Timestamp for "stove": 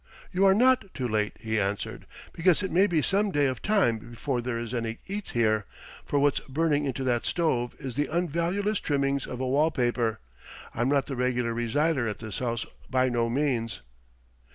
7.27-7.75